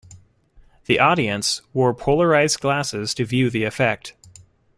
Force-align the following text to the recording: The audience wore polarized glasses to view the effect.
The 0.85 0.97
audience 0.99 1.61
wore 1.73 1.93
polarized 1.93 2.59
glasses 2.59 3.13
to 3.13 3.23
view 3.23 3.51
the 3.51 3.65
effect. 3.65 4.15